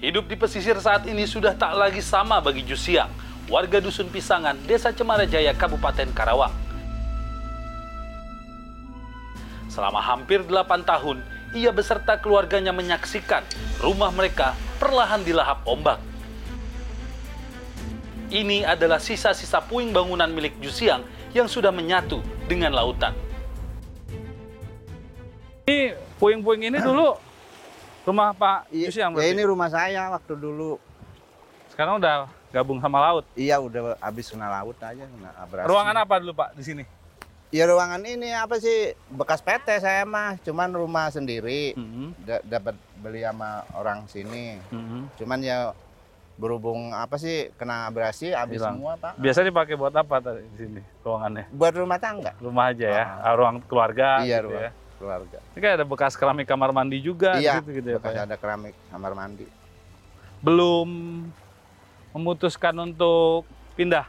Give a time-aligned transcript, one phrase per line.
[0.00, 3.12] Hidup di pesisir saat ini sudah tak lagi sama bagi Jusiang,
[3.52, 6.56] warga Dusun Pisangan, Desa Cemara Jaya, Kabupaten Karawang.
[9.68, 11.20] Selama hampir 8 tahun,
[11.52, 13.44] ia beserta keluarganya menyaksikan
[13.84, 16.00] rumah mereka perlahan dilahap ombak.
[18.32, 21.04] Ini adalah sisa-sisa puing bangunan milik Jusiang
[21.36, 23.12] yang sudah menyatu dengan lautan.
[25.68, 27.29] Ini puing-puing ini dulu
[28.02, 29.32] rumah Pak Iya, Jusiang ya berarti?
[29.32, 30.80] ini rumah saya waktu dulu.
[31.68, 33.24] Sekarang udah gabung sama laut.
[33.32, 35.66] Iya udah habis kena laut aja kena abrasi.
[35.66, 36.84] Ruangan apa dulu Pak di sini?
[37.50, 41.74] Ya ruangan ini apa sih bekas PT saya mah, cuman rumah sendiri.
[41.74, 42.14] Hmm.
[42.16, 44.54] Da- dapat beli sama orang sini.
[44.70, 45.10] Hmm.
[45.14, 45.74] Cuman ya
[46.36, 48.78] berhubung apa sih kena abrasi habis Hilang.
[48.78, 49.12] semua pak.
[49.14, 51.50] Biasa dipakai buat apa tadi di sini ruangannya?
[51.50, 52.32] Buat rumah tangga.
[52.38, 53.28] Rumah aja ya, Ah.
[53.28, 54.70] Ah, ruang keluarga iya gitu rumah ya.
[55.00, 55.40] Keluarga.
[55.56, 57.64] Ini kayak ada bekas keramik kamar mandi juga iya.
[57.64, 58.04] gitu gitu ya Pak.
[58.04, 58.22] bekas ya?
[58.28, 59.46] ada keramik kamar mandi.
[60.44, 60.88] Belum
[62.12, 63.48] memutuskan untuk
[63.80, 64.04] pindah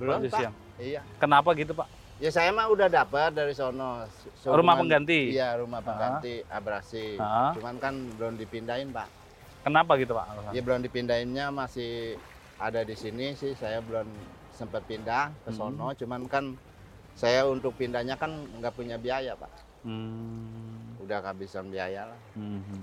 [0.00, 0.48] Belum Pak.
[0.80, 1.04] Iya.
[1.20, 2.00] Kenapa gitu Pak?
[2.22, 4.06] Ya saya mah udah dapat dari sono.
[4.46, 5.34] Rumah pengganti?
[5.34, 7.18] Iya rumah pengganti abrasi.
[7.18, 7.50] Ah.
[7.50, 9.10] Cuman kan belum dipindahin pak.
[9.66, 10.54] Kenapa gitu Pak?
[10.54, 12.14] Ya belum dipindahinnya masih
[12.62, 13.58] ada di sini sih.
[13.58, 14.06] Saya belum
[14.54, 15.58] sempat pindah ke Hmm.
[15.74, 15.90] sono.
[15.98, 16.54] Cuman kan
[17.18, 19.50] saya untuk pindahnya kan nggak punya biaya pak.
[19.82, 20.98] Hmm.
[21.02, 22.20] Udah kehabisan biaya lah.
[22.38, 22.82] Mhm.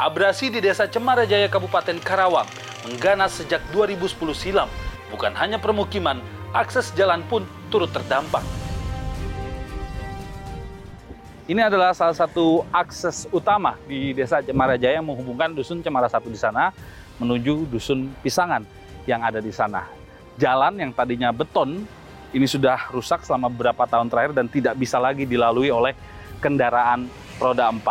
[0.00, 2.48] Abrasi di Desa Cemara Jaya Kabupaten Karawang
[2.88, 4.66] mengganas sejak 2010 silam.
[5.12, 6.18] Bukan hanya permukiman,
[6.56, 8.42] akses jalan pun turut terdampak.
[11.50, 16.30] Ini adalah salah satu akses utama di Desa Cemara Jaya yang menghubungkan Dusun Cemara Satu
[16.30, 16.70] di sana
[17.18, 18.62] menuju Dusun Pisangan
[19.02, 19.82] yang ada di sana.
[20.38, 21.84] Jalan yang tadinya beton
[22.30, 25.98] ini sudah rusak selama beberapa tahun terakhir dan tidak bisa lagi dilalui oleh
[26.38, 27.10] kendaraan
[27.42, 27.82] roda 4.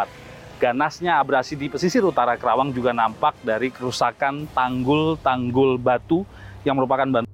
[0.59, 6.27] Ganasnya abrasi di pesisir utara Kerawang juga nampak dari kerusakan tanggul-tanggul batu
[6.67, 7.27] yang merupakan bahan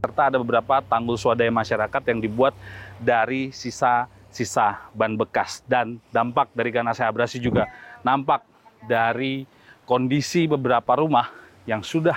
[0.00, 2.56] serta ada beberapa tanggul swadaya masyarakat yang dibuat
[2.96, 7.68] dari sisa-sisa ban bekas dan dampak dari ganasnya abrasi juga
[8.00, 8.44] nampak
[8.88, 9.44] dari
[9.84, 11.28] kondisi beberapa rumah
[11.68, 12.16] yang sudah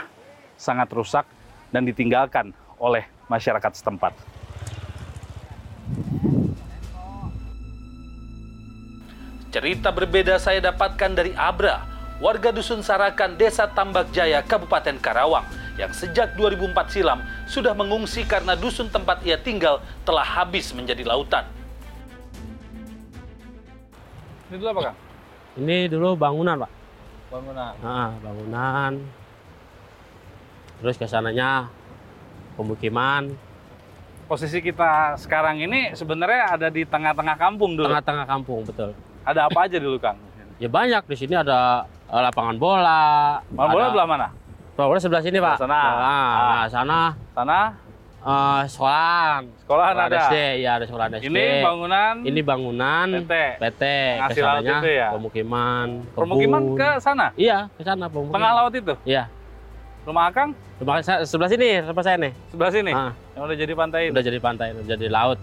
[0.56, 1.26] sangat rusak
[1.74, 4.18] dan ditinggalkan oleh masyarakat setempat.
[9.50, 11.82] Cerita berbeda saya dapatkan dari Abra,
[12.22, 18.54] warga Dusun Sarakan, Desa Tambak Jaya, Kabupaten Karawang, yang sejak 2004 silam sudah mengungsi karena
[18.54, 21.48] dusun tempat ia tinggal telah habis menjadi lautan.
[24.50, 24.98] Ini dulu apa, Kang?
[25.58, 26.72] Ini dulu bangunan, Pak.
[27.34, 27.74] Bangunan.
[27.82, 28.92] Nah, bangunan.
[30.82, 31.74] Terus ke sananya
[32.60, 33.32] pemukiman,
[34.26, 37.90] Posisi kita sekarang ini sebenarnya ada di tengah-tengah kampung dulu.
[37.90, 38.94] tengah-tengah kampung, betul.
[39.24, 40.22] Ada apa aja dulu, Kang?
[40.56, 43.42] Ya banyak di sini ada eh, lapangan bola.
[43.48, 44.28] Lapangan bola ada- belah mana?
[44.70, 45.56] Lapangan bola sebelah sini, Pak.
[45.58, 45.74] Sana.
[45.74, 46.38] Nah, Ah.
[46.38, 47.00] nah, sana
[47.34, 47.60] Sana
[48.20, 49.42] eh, sekolahan.
[49.58, 50.20] sekolahan Sekolah ada.
[50.22, 51.26] SD, ya ada sekolah SD.
[51.26, 53.34] Ini bangunan Ini bangunan PT.
[53.58, 53.84] PT.
[54.20, 55.08] Ngasih laut itu ya?
[55.10, 56.78] pemukiman, Permukiman kebun.
[56.78, 58.36] ke sana, Iya, ke sana pemukiman.
[58.38, 58.94] tengah laut itu.
[59.08, 59.26] Iya.
[60.08, 62.32] Rumah Akang Rumah saya sebelah sini, rumah saya nih.
[62.56, 62.92] sebelah sini.
[62.96, 65.40] Ah, Yang udah jadi pantai udah jadi pantai, udah jadi laut.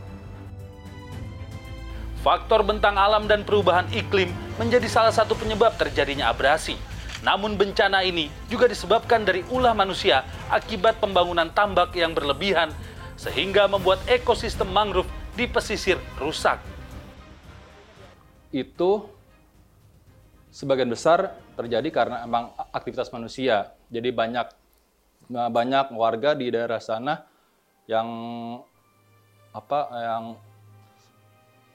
[2.25, 6.75] Faktor bentang alam dan perubahan iklim menjadi salah satu penyebab terjadinya abrasi.
[7.23, 12.73] Namun bencana ini juga disebabkan dari ulah manusia akibat pembangunan tambak yang berlebihan
[13.15, 16.59] sehingga membuat ekosistem mangrove di pesisir rusak.
[18.55, 19.05] itu
[20.49, 23.73] sebagian besar terjadi karena emang aktivitas manusia.
[23.89, 24.47] Jadi banyak
[25.33, 27.25] nah, banyak warga di daerah sana
[27.89, 28.09] yang
[29.57, 30.25] apa yang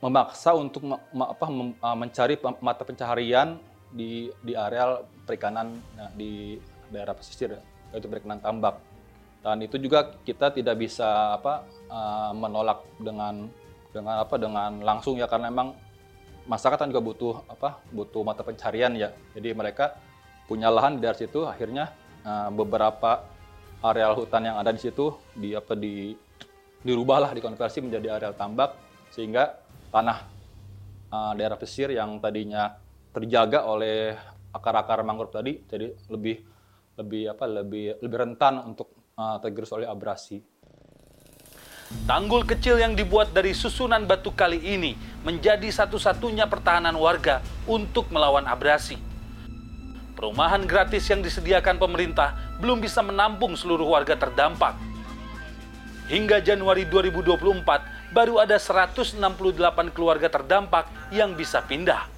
[0.02, 0.86] memaksa untuk
[1.18, 3.58] apa, uh, mencari mata pencaharian
[3.92, 6.58] di di areal perikanan nah, di
[6.94, 7.58] daerah pesisir
[7.92, 8.78] yaitu perikanan tambak.
[9.42, 13.50] Dan itu juga kita tidak bisa apa uh, menolak dengan
[13.90, 15.74] dengan apa dengan langsung ya karena emang
[16.50, 19.10] masyarakat kan juga butuh apa butuh mata pencarian ya.
[19.38, 19.98] Jadi mereka
[20.50, 21.94] punya lahan di daerah situ akhirnya
[22.26, 23.24] eh, beberapa
[23.82, 26.14] areal hutan yang ada di situ di apa di
[26.82, 28.78] dirubahlah dikonversi menjadi areal tambak
[29.14, 29.58] sehingga
[29.90, 30.18] tanah
[31.10, 32.78] eh, daerah pesisir yang tadinya
[33.12, 34.16] terjaga oleh
[34.52, 36.38] akar-akar mangrove tadi jadi lebih
[37.00, 40.42] lebih apa lebih lebih rentan untuk eh, tergerus oleh abrasi
[42.10, 47.40] Tanggul kecil yang dibuat dari susunan batu kali ini menjadi satu-satunya pertahanan warga
[47.70, 48.98] untuk melawan abrasi.
[50.18, 54.76] Perumahan gratis yang disediakan pemerintah belum bisa menampung seluruh warga terdampak.
[56.12, 59.16] Hingga Januari 2024, baru ada 168
[59.96, 62.12] keluarga terdampak yang bisa pindah.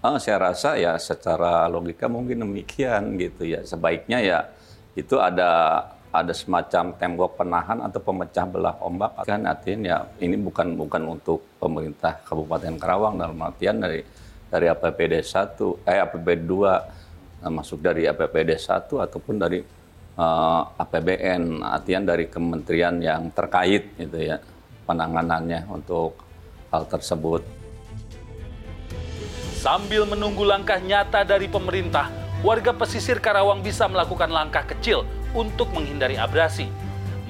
[0.00, 3.60] Ah, saya rasa ya secara logika mungkin demikian gitu ya.
[3.64, 4.38] Sebaiknya ya
[4.96, 10.74] itu ada ada semacam tembok penahan atau pemecah belah ombak kan artinya ya ini bukan
[10.74, 14.02] bukan untuk pemerintah Kabupaten Karawang dalam artian dari
[14.50, 19.62] dari APBD 1 eh APBD 2 nah, masuk dari APBD 1 ataupun dari
[20.18, 24.42] eh, APBN artian dari kementerian yang terkait gitu ya
[24.90, 26.18] penanganannya untuk
[26.74, 27.46] hal tersebut.
[29.62, 32.10] Sambil menunggu langkah nyata dari pemerintah,
[32.42, 35.04] warga pesisir Karawang bisa melakukan langkah kecil
[35.36, 36.66] untuk menghindari abrasi.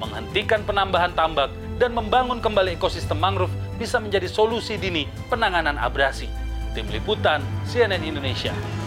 [0.01, 6.29] Menghentikan penambahan tambak dan membangun kembali ekosistem mangrove bisa menjadi solusi dini penanganan abrasi.
[6.71, 8.80] Tim Liputan CNN Indonesia.